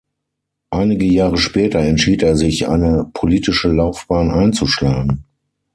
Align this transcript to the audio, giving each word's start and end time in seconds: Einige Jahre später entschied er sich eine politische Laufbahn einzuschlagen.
Einige 0.71 1.05
Jahre 1.05 1.37
später 1.37 1.77
entschied 1.77 2.23
er 2.23 2.35
sich 2.35 2.67
eine 2.67 3.11
politische 3.13 3.69
Laufbahn 3.71 4.31
einzuschlagen. 4.31 5.25